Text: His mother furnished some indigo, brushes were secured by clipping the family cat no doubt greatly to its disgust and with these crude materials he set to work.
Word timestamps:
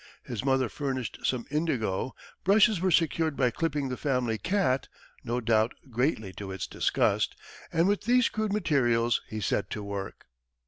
His 0.23 0.43
mother 0.43 0.67
furnished 0.67 1.19
some 1.27 1.45
indigo, 1.51 2.15
brushes 2.43 2.81
were 2.81 2.89
secured 2.89 3.37
by 3.37 3.51
clipping 3.51 3.89
the 3.89 3.97
family 3.97 4.39
cat 4.39 4.87
no 5.23 5.39
doubt 5.39 5.73
greatly 5.91 6.33
to 6.37 6.51
its 6.51 6.65
disgust 6.65 7.35
and 7.71 7.87
with 7.87 8.05
these 8.05 8.27
crude 8.27 8.51
materials 8.51 9.21
he 9.29 9.39
set 9.39 9.69
to 9.69 9.83
work. 9.83 10.25